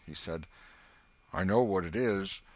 He 0.07 0.15
said: 0.15 0.47
"I 1.31 1.43
know 1.43 1.61
what 1.61 1.85
it 1.85 1.95
is. 1.95 2.41